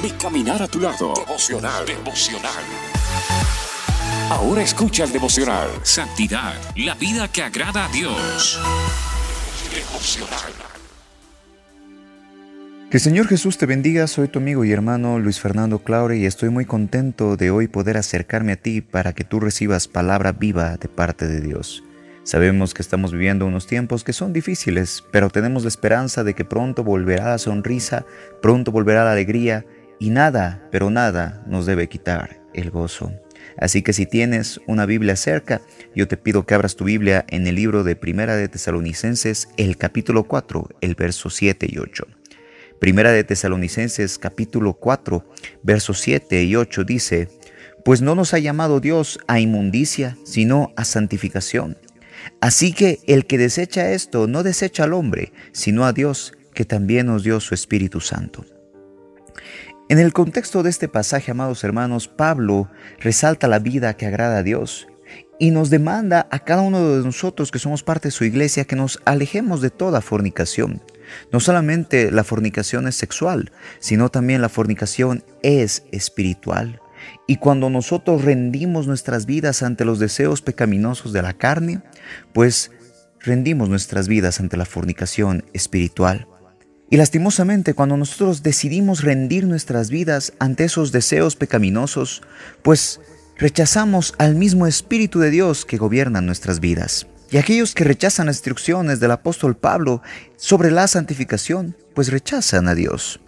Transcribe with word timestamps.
Mi 0.00 0.10
caminar 0.12 0.62
a 0.62 0.68
tu 0.68 0.80
lado. 0.80 1.12
Devocional. 1.14 1.84
Devocional. 1.84 2.64
Ahora 4.30 4.62
escucha 4.62 5.04
el 5.04 5.12
devocional. 5.12 5.68
Santidad, 5.82 6.54
la 6.76 6.94
vida 6.94 7.28
que 7.28 7.42
agrada 7.42 7.84
a 7.84 7.88
Dios. 7.90 8.58
Devocional. 9.74 10.52
Que 12.90 12.96
el 12.96 13.02
Señor 13.02 13.26
Jesús 13.26 13.58
te 13.58 13.66
bendiga, 13.66 14.06
soy 14.06 14.28
tu 14.28 14.38
amigo 14.38 14.64
y 14.64 14.72
hermano 14.72 15.18
Luis 15.18 15.40
Fernando 15.40 15.78
Claure 15.78 16.16
y 16.16 16.26
estoy 16.26 16.48
muy 16.48 16.64
contento 16.64 17.36
de 17.36 17.50
hoy 17.50 17.68
poder 17.68 17.96
acercarme 17.96 18.52
a 18.52 18.56
ti 18.56 18.80
para 18.80 19.12
que 19.12 19.24
tú 19.24 19.40
recibas 19.40 19.88
palabra 19.88 20.32
viva 20.32 20.76
de 20.76 20.88
parte 20.88 21.26
de 21.26 21.40
Dios. 21.40 21.82
Sabemos 22.24 22.72
que 22.72 22.82
estamos 22.82 23.12
viviendo 23.12 23.46
unos 23.46 23.66
tiempos 23.66 24.04
que 24.04 24.12
son 24.12 24.32
difíciles, 24.32 25.02
pero 25.10 25.28
tenemos 25.28 25.64
la 25.64 25.68
esperanza 25.68 26.22
de 26.22 26.34
que 26.34 26.44
pronto 26.44 26.84
volverá 26.84 27.30
la 27.30 27.38
sonrisa, 27.38 28.06
pronto 28.40 28.70
volverá 28.70 29.04
la 29.04 29.12
alegría 29.12 29.64
y 30.02 30.10
nada, 30.10 30.60
pero 30.72 30.90
nada 30.90 31.44
nos 31.46 31.64
debe 31.64 31.88
quitar 31.88 32.40
el 32.54 32.72
gozo. 32.72 33.12
Así 33.56 33.82
que 33.82 33.92
si 33.92 34.04
tienes 34.04 34.60
una 34.66 34.84
Biblia 34.84 35.14
cerca, 35.14 35.62
yo 35.94 36.08
te 36.08 36.16
pido 36.16 36.44
que 36.44 36.54
abras 36.54 36.74
tu 36.74 36.82
Biblia 36.82 37.24
en 37.28 37.46
el 37.46 37.54
libro 37.54 37.84
de 37.84 37.94
Primera 37.94 38.34
de 38.34 38.48
Tesalonicenses, 38.48 39.48
el 39.56 39.76
capítulo 39.76 40.24
4, 40.24 40.70
el 40.80 40.96
verso 40.96 41.30
7 41.30 41.68
y 41.70 41.78
8. 41.78 42.04
Primera 42.80 43.12
de 43.12 43.22
Tesalonicenses 43.22 44.18
capítulo 44.18 44.72
4, 44.72 45.24
versos 45.62 46.00
7 46.00 46.42
y 46.42 46.56
8 46.56 46.82
dice, 46.82 47.28
Pues 47.84 48.02
no 48.02 48.16
nos 48.16 48.34
ha 48.34 48.40
llamado 48.40 48.80
Dios 48.80 49.20
a 49.28 49.38
inmundicia, 49.38 50.16
sino 50.24 50.72
a 50.74 50.84
santificación. 50.84 51.78
Así 52.40 52.72
que 52.72 52.98
el 53.06 53.26
que 53.26 53.38
desecha 53.38 53.92
esto 53.92 54.26
no 54.26 54.42
desecha 54.42 54.82
al 54.82 54.94
hombre, 54.94 55.32
sino 55.52 55.84
a 55.84 55.92
Dios, 55.92 56.32
que 56.54 56.64
también 56.64 57.06
nos 57.06 57.22
dio 57.22 57.38
su 57.38 57.54
Espíritu 57.54 58.00
Santo. 58.00 58.44
En 59.92 59.98
el 59.98 60.14
contexto 60.14 60.62
de 60.62 60.70
este 60.70 60.88
pasaje, 60.88 61.32
amados 61.32 61.64
hermanos, 61.64 62.08
Pablo 62.08 62.70
resalta 62.98 63.46
la 63.46 63.58
vida 63.58 63.94
que 63.94 64.06
agrada 64.06 64.38
a 64.38 64.42
Dios 64.42 64.88
y 65.38 65.50
nos 65.50 65.68
demanda 65.68 66.26
a 66.30 66.38
cada 66.38 66.62
uno 66.62 66.96
de 66.96 67.04
nosotros 67.04 67.50
que 67.50 67.58
somos 67.58 67.82
parte 67.82 68.08
de 68.08 68.12
su 68.12 68.24
iglesia 68.24 68.64
que 68.64 68.74
nos 68.74 69.02
alejemos 69.04 69.60
de 69.60 69.68
toda 69.68 70.00
fornicación. 70.00 70.82
No 71.30 71.40
solamente 71.40 72.10
la 72.10 72.24
fornicación 72.24 72.88
es 72.88 72.94
sexual, 72.94 73.52
sino 73.80 74.08
también 74.08 74.40
la 74.40 74.48
fornicación 74.48 75.24
es 75.42 75.84
espiritual. 75.92 76.80
Y 77.26 77.36
cuando 77.36 77.68
nosotros 77.68 78.24
rendimos 78.24 78.86
nuestras 78.86 79.26
vidas 79.26 79.62
ante 79.62 79.84
los 79.84 79.98
deseos 79.98 80.40
pecaminosos 80.40 81.12
de 81.12 81.20
la 81.20 81.34
carne, 81.34 81.82
pues 82.32 82.70
rendimos 83.20 83.68
nuestras 83.68 84.08
vidas 84.08 84.40
ante 84.40 84.56
la 84.56 84.64
fornicación 84.64 85.44
espiritual. 85.52 86.28
Y 86.92 86.98
lastimosamente 86.98 87.72
cuando 87.72 87.96
nosotros 87.96 88.42
decidimos 88.42 89.00
rendir 89.00 89.46
nuestras 89.46 89.88
vidas 89.88 90.34
ante 90.38 90.64
esos 90.64 90.92
deseos 90.92 91.36
pecaminosos, 91.36 92.20
pues 92.60 93.00
rechazamos 93.38 94.12
al 94.18 94.34
mismo 94.34 94.66
Espíritu 94.66 95.18
de 95.18 95.30
Dios 95.30 95.64
que 95.64 95.78
gobierna 95.78 96.20
nuestras 96.20 96.60
vidas. 96.60 97.06
Y 97.30 97.38
aquellos 97.38 97.74
que 97.74 97.84
rechazan 97.84 98.26
las 98.26 98.36
instrucciones 98.36 99.00
del 99.00 99.10
apóstol 99.10 99.56
Pablo 99.56 100.02
sobre 100.36 100.70
la 100.70 100.86
santificación, 100.86 101.74
pues 101.94 102.10
rechazan 102.10 102.68
a 102.68 102.74
Dios. 102.74 103.20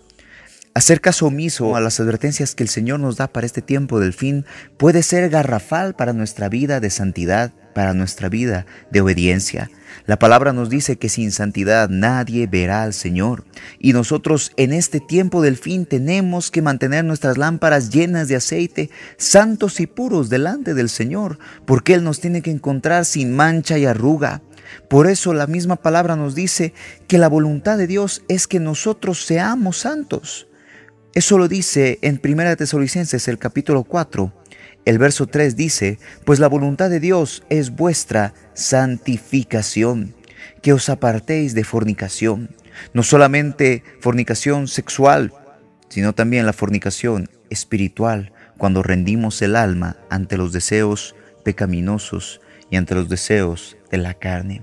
Hacer 0.74 1.00
caso 1.00 1.28
omiso 1.28 1.74
a 1.74 1.80
las 1.80 1.98
advertencias 2.00 2.54
que 2.54 2.64
el 2.64 2.68
Señor 2.68 3.00
nos 3.00 3.16
da 3.16 3.28
para 3.28 3.46
este 3.46 3.62
tiempo 3.62 3.98
del 3.98 4.12
fin 4.12 4.44
puede 4.76 5.02
ser 5.02 5.30
garrafal 5.30 5.94
para 5.94 6.12
nuestra 6.12 6.50
vida 6.50 6.80
de 6.80 6.90
santidad, 6.90 7.54
para 7.74 7.94
nuestra 7.94 8.28
vida 8.28 8.66
de 8.90 9.00
obediencia. 9.00 9.70
La 10.06 10.18
palabra 10.18 10.52
nos 10.52 10.68
dice 10.68 10.96
que 10.96 11.08
sin 11.08 11.32
santidad 11.32 11.88
nadie 11.88 12.46
verá 12.46 12.82
al 12.82 12.92
Señor. 12.92 13.44
Y 13.78 13.92
nosotros 13.92 14.52
en 14.56 14.72
este 14.72 15.00
tiempo 15.00 15.40
del 15.40 15.56
fin 15.56 15.86
tenemos 15.86 16.50
que 16.50 16.62
mantener 16.62 17.04
nuestras 17.04 17.38
lámparas 17.38 17.90
llenas 17.90 18.28
de 18.28 18.36
aceite, 18.36 18.90
santos 19.16 19.80
y 19.80 19.86
puros 19.86 20.28
delante 20.28 20.74
del 20.74 20.88
Señor, 20.88 21.38
porque 21.64 21.94
Él 21.94 22.04
nos 22.04 22.20
tiene 22.20 22.42
que 22.42 22.50
encontrar 22.50 23.04
sin 23.04 23.34
mancha 23.34 23.78
y 23.78 23.86
arruga. 23.86 24.42
Por 24.88 25.06
eso 25.06 25.32
la 25.32 25.46
misma 25.46 25.76
palabra 25.76 26.16
nos 26.16 26.34
dice 26.34 26.74
que 27.06 27.18
la 27.18 27.28
voluntad 27.28 27.78
de 27.78 27.86
Dios 27.86 28.22
es 28.28 28.46
que 28.46 28.60
nosotros 28.60 29.24
seamos 29.24 29.78
santos. 29.78 30.48
Eso 31.14 31.38
lo 31.38 31.46
dice 31.46 31.98
en 32.02 32.20
1 32.22 32.56
Tesalonicenses 32.56 33.28
el 33.28 33.38
capítulo 33.38 33.84
4. 33.84 34.32
El 34.84 34.98
verso 34.98 35.26
3 35.26 35.56
dice, 35.56 35.98
pues 36.24 36.38
la 36.40 36.48
voluntad 36.48 36.90
de 36.90 37.00
Dios 37.00 37.42
es 37.48 37.74
vuestra 37.74 38.34
santificación, 38.52 40.14
que 40.60 40.74
os 40.74 40.88
apartéis 40.90 41.54
de 41.54 41.64
fornicación, 41.64 42.50
no 42.92 43.02
solamente 43.02 43.82
fornicación 44.00 44.68
sexual, 44.68 45.32
sino 45.88 46.14
también 46.14 46.44
la 46.44 46.52
fornicación 46.52 47.30
espiritual, 47.48 48.32
cuando 48.58 48.82
rendimos 48.82 49.40
el 49.42 49.56
alma 49.56 49.96
ante 50.10 50.36
los 50.36 50.52
deseos 50.52 51.14
pecaminosos 51.44 52.40
y 52.70 52.76
ante 52.76 52.94
los 52.94 53.08
deseos 53.08 53.76
de 53.90 53.98
la 53.98 54.14
carne. 54.14 54.62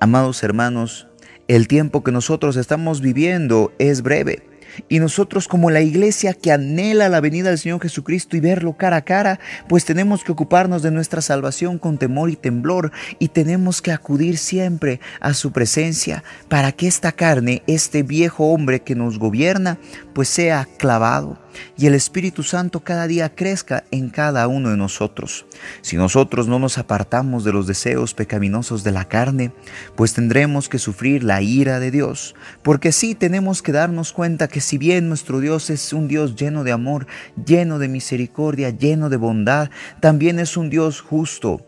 Amados 0.00 0.42
hermanos, 0.42 1.08
el 1.48 1.66
tiempo 1.66 2.04
que 2.04 2.12
nosotros 2.12 2.56
estamos 2.56 3.00
viviendo 3.00 3.72
es 3.78 4.02
breve 4.02 4.42
y 4.88 4.98
nosotros 4.98 5.48
como 5.48 5.70
la 5.70 5.80
iglesia 5.80 6.34
que 6.34 6.52
anhela 6.52 7.08
la 7.08 7.20
venida 7.20 7.48
del 7.48 7.58
Señor 7.58 7.80
Jesucristo 7.80 8.36
y 8.36 8.40
verlo 8.40 8.76
cara 8.76 8.98
a 8.98 9.04
cara, 9.04 9.40
pues 9.68 9.84
tenemos 9.84 10.24
que 10.24 10.32
ocuparnos 10.32 10.82
de 10.82 10.90
nuestra 10.90 11.20
salvación 11.20 11.78
con 11.78 11.98
temor 11.98 12.30
y 12.30 12.36
temblor 12.36 12.92
y 13.18 13.28
tenemos 13.28 13.82
que 13.82 13.92
acudir 13.92 14.38
siempre 14.38 15.00
a 15.20 15.34
su 15.34 15.52
presencia 15.52 16.24
para 16.48 16.72
que 16.72 16.86
esta 16.86 17.12
carne, 17.12 17.62
este 17.66 18.02
viejo 18.02 18.52
hombre 18.52 18.80
que 18.80 18.94
nos 18.94 19.18
gobierna, 19.18 19.78
pues 20.12 20.28
sea 20.28 20.66
clavado 20.78 21.43
y 21.76 21.86
el 21.86 21.94
Espíritu 21.94 22.42
Santo 22.42 22.80
cada 22.80 23.06
día 23.06 23.34
crezca 23.34 23.84
en 23.90 24.10
cada 24.10 24.48
uno 24.48 24.70
de 24.70 24.76
nosotros. 24.76 25.46
Si 25.82 25.96
nosotros 25.96 26.48
no 26.48 26.58
nos 26.58 26.78
apartamos 26.78 27.44
de 27.44 27.52
los 27.52 27.66
deseos 27.66 28.14
pecaminosos 28.14 28.84
de 28.84 28.92
la 28.92 29.06
carne, 29.06 29.52
pues 29.96 30.14
tendremos 30.14 30.68
que 30.68 30.78
sufrir 30.78 31.24
la 31.24 31.42
ira 31.42 31.80
de 31.80 31.90
Dios, 31.90 32.34
porque 32.62 32.92
sí 32.92 33.14
tenemos 33.14 33.62
que 33.62 33.72
darnos 33.72 34.12
cuenta 34.12 34.48
que 34.48 34.60
si 34.60 34.78
bien 34.78 35.08
nuestro 35.08 35.40
Dios 35.40 35.70
es 35.70 35.92
un 35.92 36.08
Dios 36.08 36.36
lleno 36.36 36.64
de 36.64 36.72
amor, 36.72 37.06
lleno 37.44 37.78
de 37.78 37.88
misericordia, 37.88 38.70
lleno 38.70 39.08
de 39.08 39.16
bondad, 39.16 39.70
también 40.00 40.38
es 40.38 40.56
un 40.56 40.70
Dios 40.70 41.00
justo, 41.00 41.60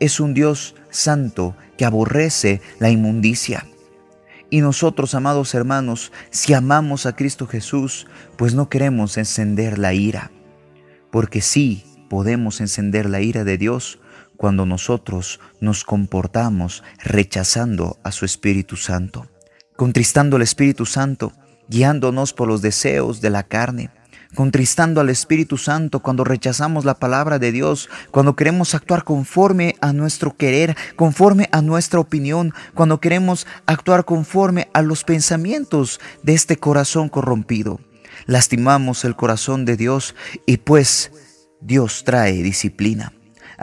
es 0.00 0.20
un 0.20 0.34
Dios 0.34 0.74
santo 0.90 1.56
que 1.76 1.84
aborrece 1.84 2.60
la 2.78 2.90
inmundicia. 2.90 3.66
Y 4.54 4.60
nosotros, 4.60 5.16
amados 5.16 5.52
hermanos, 5.52 6.12
si 6.30 6.54
amamos 6.54 7.06
a 7.06 7.16
Cristo 7.16 7.48
Jesús, 7.48 8.06
pues 8.36 8.54
no 8.54 8.68
queremos 8.68 9.18
encender 9.18 9.80
la 9.80 9.94
ira, 9.94 10.30
porque 11.10 11.40
sí 11.40 11.84
podemos 12.08 12.60
encender 12.60 13.10
la 13.10 13.20
ira 13.20 13.42
de 13.42 13.58
Dios 13.58 13.98
cuando 14.36 14.64
nosotros 14.64 15.40
nos 15.58 15.82
comportamos 15.82 16.84
rechazando 17.02 17.98
a 18.04 18.12
su 18.12 18.24
Espíritu 18.24 18.76
Santo, 18.76 19.26
contristando 19.74 20.36
al 20.36 20.42
Espíritu 20.42 20.86
Santo, 20.86 21.32
guiándonos 21.68 22.32
por 22.32 22.46
los 22.46 22.62
deseos 22.62 23.20
de 23.20 23.30
la 23.30 23.42
carne, 23.42 23.90
contristando 24.34 25.00
al 25.00 25.10
Espíritu 25.10 25.56
Santo 25.58 26.00
cuando 26.00 26.24
rechazamos 26.24 26.84
la 26.84 26.94
palabra 26.94 27.38
de 27.38 27.52
Dios, 27.52 27.88
cuando 28.10 28.36
queremos 28.36 28.74
actuar 28.74 29.04
conforme 29.04 29.76
a 29.80 29.92
nuestro 29.92 30.36
querer, 30.36 30.76
conforme 30.96 31.48
a 31.52 31.62
nuestra 31.62 32.00
opinión, 32.00 32.52
cuando 32.74 33.00
queremos 33.00 33.46
actuar 33.66 34.04
conforme 34.04 34.68
a 34.72 34.82
los 34.82 35.04
pensamientos 35.04 36.00
de 36.22 36.34
este 36.34 36.56
corazón 36.56 37.08
corrompido. 37.08 37.80
Lastimamos 38.26 39.04
el 39.04 39.16
corazón 39.16 39.64
de 39.64 39.76
Dios 39.76 40.14
y 40.46 40.58
pues 40.58 41.12
Dios 41.60 42.04
trae 42.04 42.42
disciplina. 42.42 43.12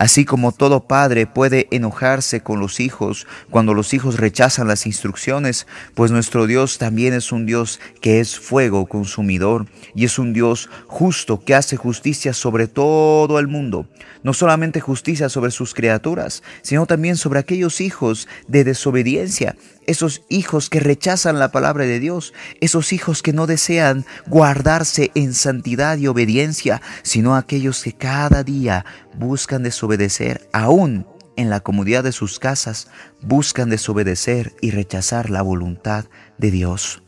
Así 0.01 0.25
como 0.25 0.51
todo 0.51 0.87
padre 0.87 1.27
puede 1.27 1.67
enojarse 1.69 2.41
con 2.41 2.59
los 2.59 2.79
hijos 2.79 3.27
cuando 3.51 3.75
los 3.75 3.93
hijos 3.93 4.17
rechazan 4.17 4.67
las 4.67 4.87
instrucciones, 4.87 5.67
pues 5.93 6.09
nuestro 6.09 6.47
Dios 6.47 6.79
también 6.79 7.13
es 7.13 7.31
un 7.31 7.45
Dios 7.45 7.79
que 8.01 8.19
es 8.19 8.39
fuego 8.39 8.87
consumidor 8.87 9.67
y 9.93 10.05
es 10.05 10.17
un 10.17 10.33
Dios 10.33 10.71
justo 10.87 11.43
que 11.45 11.53
hace 11.53 11.77
justicia 11.77 12.33
sobre 12.33 12.67
todo 12.67 13.37
el 13.37 13.47
mundo. 13.47 13.85
No 14.23 14.33
solamente 14.33 14.79
justicia 14.79 15.29
sobre 15.29 15.51
sus 15.51 15.75
criaturas, 15.75 16.41
sino 16.63 16.87
también 16.87 17.15
sobre 17.15 17.39
aquellos 17.39 17.79
hijos 17.79 18.27
de 18.47 18.63
desobediencia 18.63 19.55
esos 19.87 20.23
hijos 20.29 20.69
que 20.69 20.79
rechazan 20.79 21.39
la 21.39 21.51
palabra 21.51 21.85
de 21.85 21.99
Dios, 21.99 22.33
esos 22.59 22.93
hijos 22.93 23.21
que 23.21 23.33
no 23.33 23.47
desean 23.47 24.05
guardarse 24.27 25.11
en 25.15 25.33
santidad 25.33 25.97
y 25.97 26.07
obediencia, 26.07 26.81
sino 27.03 27.35
aquellos 27.35 27.83
que 27.83 27.93
cada 27.93 28.43
día 28.43 28.85
buscan 29.15 29.63
desobedecer, 29.63 30.49
aún 30.53 31.07
en 31.35 31.49
la 31.49 31.61
comodidad 31.61 32.03
de 32.03 32.11
sus 32.11 32.39
casas, 32.39 32.87
buscan 33.21 33.69
desobedecer 33.69 34.53
y 34.61 34.71
rechazar 34.71 35.29
la 35.29 35.41
voluntad 35.41 36.05
de 36.37 36.51
Dios. 36.51 37.03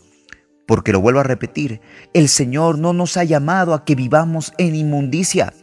Porque 0.65 0.91
lo 0.91 1.01
vuelvo 1.01 1.19
a 1.19 1.23
repetir, 1.23 1.81
el 2.13 2.29
Señor 2.29 2.79
no 2.79 2.93
nos 2.93 3.17
ha 3.17 3.23
llamado 3.23 3.73
a 3.73 3.83
que 3.83 3.95
vivamos 3.95 4.53
en 4.57 4.75
inmundicia, 4.75 5.53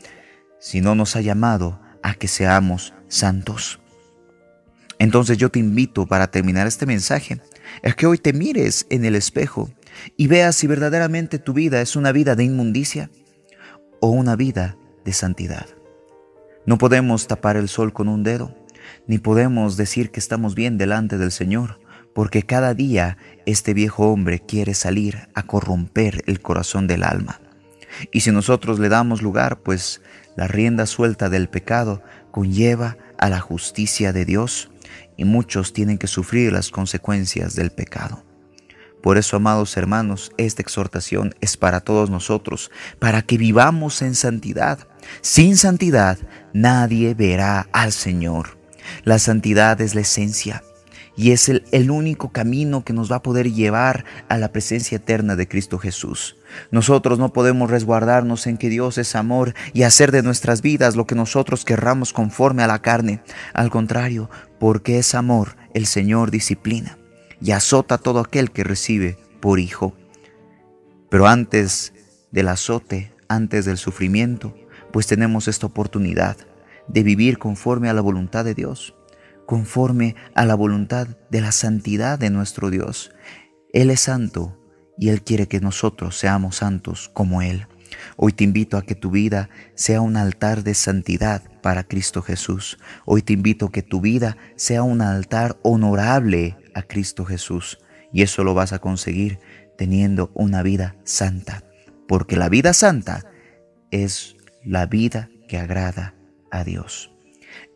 sino 0.58 0.94
nos 0.94 1.16
ha 1.16 1.20
llamado 1.20 1.80
a 2.02 2.14
que 2.14 2.28
seamos 2.28 2.92
santos. 3.08 3.80
Entonces 4.98 5.38
yo 5.38 5.50
te 5.50 5.58
invito 5.58 6.06
para 6.06 6.30
terminar 6.30 6.66
este 6.66 6.84
mensaje 6.84 7.40
es 7.82 7.94
que 7.94 8.06
hoy 8.06 8.18
te 8.18 8.32
mires 8.32 8.86
en 8.90 9.04
el 9.04 9.14
espejo 9.14 9.70
y 10.16 10.26
veas 10.26 10.56
si 10.56 10.66
verdaderamente 10.66 11.38
tu 11.38 11.52
vida 11.52 11.80
es 11.80 11.96
una 11.96 12.12
vida 12.12 12.34
de 12.34 12.44
inmundicia 12.44 13.10
o 14.00 14.10
una 14.10 14.36
vida 14.36 14.76
de 15.04 15.12
santidad. 15.12 15.66
No 16.70 16.78
podemos 16.78 17.26
tapar 17.26 17.56
el 17.56 17.68
sol 17.68 17.92
con 17.92 18.06
un 18.06 18.22
dedo, 18.22 18.54
ni 19.08 19.18
podemos 19.18 19.76
decir 19.76 20.12
que 20.12 20.20
estamos 20.20 20.54
bien 20.54 20.78
delante 20.78 21.18
del 21.18 21.32
Señor, 21.32 21.80
porque 22.14 22.44
cada 22.44 22.74
día 22.74 23.18
este 23.44 23.74
viejo 23.74 24.06
hombre 24.12 24.38
quiere 24.38 24.74
salir 24.74 25.28
a 25.34 25.42
corromper 25.42 26.22
el 26.28 26.40
corazón 26.40 26.86
del 26.86 27.02
alma. 27.02 27.40
Y 28.12 28.20
si 28.20 28.30
nosotros 28.30 28.78
le 28.78 28.88
damos 28.88 29.20
lugar, 29.20 29.62
pues 29.62 30.00
la 30.36 30.46
rienda 30.46 30.86
suelta 30.86 31.28
del 31.28 31.48
pecado 31.48 32.04
conlleva 32.30 32.96
a 33.18 33.28
la 33.28 33.40
justicia 33.40 34.12
de 34.12 34.24
Dios 34.24 34.70
y 35.16 35.24
muchos 35.24 35.72
tienen 35.72 35.98
que 35.98 36.06
sufrir 36.06 36.52
las 36.52 36.70
consecuencias 36.70 37.56
del 37.56 37.72
pecado. 37.72 38.22
Por 39.02 39.16
eso, 39.16 39.36
amados 39.36 39.76
hermanos, 39.76 40.32
esta 40.36 40.62
exhortación 40.62 41.34
es 41.40 41.56
para 41.56 41.80
todos 41.80 42.10
nosotros, 42.10 42.70
para 42.98 43.22
que 43.22 43.38
vivamos 43.38 44.02
en 44.02 44.14
santidad. 44.14 44.86
Sin 45.22 45.56
santidad 45.56 46.18
nadie 46.52 47.14
verá 47.14 47.68
al 47.72 47.92
Señor. 47.92 48.58
La 49.04 49.18
santidad 49.18 49.80
es 49.80 49.94
la 49.94 50.02
esencia 50.02 50.62
y 51.16 51.32
es 51.32 51.48
el, 51.48 51.64
el, 51.72 51.90
único 51.90 52.30
camino 52.30 52.84
que 52.84 52.92
nos 52.92 53.10
va 53.10 53.16
a 53.16 53.22
poder 53.22 53.52
llevar 53.52 54.04
a 54.28 54.38
la 54.38 54.52
presencia 54.52 54.96
eterna 54.96 55.36
de 55.36 55.48
Cristo 55.48 55.78
Jesús. 55.78 56.36
Nosotros 56.70 57.18
no 57.18 57.32
podemos 57.32 57.70
resguardarnos 57.70 58.46
en 58.46 58.56
que 58.56 58.68
Dios 58.68 58.98
es 58.98 59.14
amor 59.14 59.54
y 59.72 59.82
hacer 59.82 60.12
de 60.12 60.22
nuestras 60.22 60.62
vidas 60.62 60.96
lo 60.96 61.06
que 61.06 61.14
nosotros 61.14 61.64
querramos 61.64 62.12
conforme 62.12 62.62
a 62.62 62.66
la 62.66 62.80
carne. 62.80 63.22
Al 63.54 63.70
contrario, 63.70 64.30
porque 64.58 64.98
es 64.98 65.14
amor, 65.14 65.56
el 65.74 65.86
Señor 65.86 66.30
disciplina 66.30 66.99
y 67.40 67.52
azota 67.52 67.96
a 67.96 67.98
todo 67.98 68.20
aquel 68.20 68.50
que 68.50 68.64
recibe 68.64 69.18
por 69.40 69.58
hijo. 69.58 69.94
Pero 71.08 71.26
antes 71.26 71.92
del 72.30 72.48
azote, 72.48 73.12
antes 73.28 73.64
del 73.64 73.78
sufrimiento, 73.78 74.54
pues 74.92 75.06
tenemos 75.06 75.48
esta 75.48 75.66
oportunidad 75.66 76.36
de 76.88 77.02
vivir 77.02 77.38
conforme 77.38 77.88
a 77.88 77.94
la 77.94 78.00
voluntad 78.00 78.44
de 78.44 78.54
Dios, 78.54 78.94
conforme 79.46 80.16
a 80.34 80.44
la 80.44 80.54
voluntad 80.54 81.08
de 81.30 81.40
la 81.40 81.52
santidad 81.52 82.18
de 82.18 82.30
nuestro 82.30 82.70
Dios. 82.70 83.12
Él 83.72 83.90
es 83.90 84.00
santo 84.00 84.56
y 84.98 85.08
Él 85.08 85.22
quiere 85.22 85.48
que 85.48 85.60
nosotros 85.60 86.16
seamos 86.18 86.56
santos 86.56 87.10
como 87.14 87.42
Él. 87.42 87.66
Hoy 88.16 88.32
te 88.32 88.44
invito 88.44 88.76
a 88.76 88.82
que 88.82 88.94
tu 88.94 89.10
vida 89.10 89.48
sea 89.74 90.00
un 90.00 90.16
altar 90.16 90.62
de 90.62 90.74
santidad 90.74 91.42
para 91.62 91.84
Cristo 91.84 92.22
Jesús. 92.22 92.78
Hoy 93.04 93.22
te 93.22 93.32
invito 93.32 93.66
a 93.66 93.72
que 93.72 93.82
tu 93.82 94.00
vida 94.00 94.36
sea 94.56 94.82
un 94.82 95.02
altar 95.02 95.58
honorable 95.62 96.56
a 96.74 96.82
Cristo 96.82 97.24
Jesús. 97.24 97.78
Y 98.12 98.22
eso 98.22 98.44
lo 98.44 98.54
vas 98.54 98.72
a 98.72 98.78
conseguir 98.78 99.38
teniendo 99.76 100.30
una 100.34 100.62
vida 100.62 100.96
santa. 101.04 101.64
Porque 102.08 102.36
la 102.36 102.48
vida 102.48 102.72
santa 102.72 103.24
es 103.90 104.36
la 104.64 104.86
vida 104.86 105.30
que 105.48 105.58
agrada 105.58 106.14
a 106.50 106.64
Dios. 106.64 107.10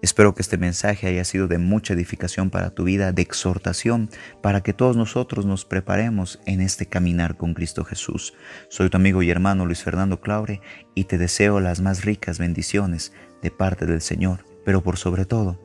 Espero 0.03 0.35
que 0.35 0.43
este 0.43 0.59
mensaje 0.59 1.07
haya 1.07 1.25
sido 1.25 1.49
de 1.49 1.59
mucha 1.59 1.95
edificación 1.95 2.51
para 2.51 2.71
tu 2.71 2.85
vida, 2.85 3.13
de 3.13 3.23
exhortación, 3.23 4.11
para 4.43 4.63
que 4.63 4.73
todos 4.73 4.97
nosotros 4.97 5.47
nos 5.47 5.65
preparemos 5.65 6.41
en 6.47 6.61
este 6.61 6.87
caminar 6.87 7.37
con 7.37 7.55
Cristo 7.55 7.85
Jesús. 7.85 8.35
Soy 8.69 8.91
tu 8.91 8.97
amigo 8.97 9.23
y 9.23 9.31
hermano 9.31 9.67
Luis 9.67 9.83
Fernando 9.83 10.21
Claure 10.21 10.61
y 10.95 11.05
te 11.05 11.19
deseo 11.19 11.61
las 11.61 11.81
más 11.81 12.05
ricas 12.05 12.39
bendiciones 12.39 13.13
de 13.43 13.51
parte 13.51 13.87
del 13.87 14.01
Señor, 14.01 14.45
pero 14.65 14.83
por 14.83 14.99
sobre 14.99 15.25
todo, 15.25 15.59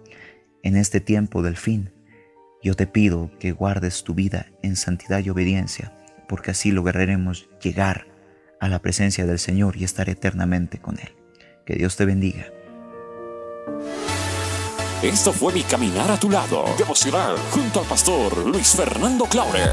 en 0.63 0.75
este 0.75 1.01
tiempo 1.01 1.41
del 1.41 1.57
fin, 1.57 1.91
yo 2.61 2.75
te 2.75 2.87
pido 2.87 3.31
que 3.39 3.51
guardes 3.51 4.03
tu 4.03 4.13
vida 4.13 4.47
en 4.61 4.75
santidad 4.75 5.19
y 5.19 5.29
obediencia, 5.29 5.93
porque 6.27 6.51
así 6.51 6.71
lograremos 6.71 7.47
llegar 7.61 8.07
a 8.59 8.67
la 8.67 8.79
presencia 8.79 9.25
del 9.25 9.39
Señor 9.39 9.77
y 9.77 9.83
estar 9.83 10.09
eternamente 10.09 10.79
con 10.79 10.99
Él. 10.99 11.15
Que 11.65 11.75
Dios 11.75 11.95
te 11.95 12.05
bendiga. 12.05 12.47
Esto 15.01 15.31
fue 15.31 15.53
mi 15.53 15.63
caminar 15.63 16.11
a 16.11 16.19
tu 16.19 16.29
lado, 16.29 16.65
devocional, 16.77 17.37
junto 17.51 17.79
al 17.79 17.85
pastor 17.85 18.45
Luis 18.45 18.75
Fernando 18.75 19.25
Claure. 19.25 19.63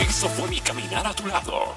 Esto 0.00 0.28
fue 0.28 0.48
mi 0.48 0.58
caminar 0.58 1.06
a 1.06 1.14
tu 1.14 1.28
lado. 1.28 1.76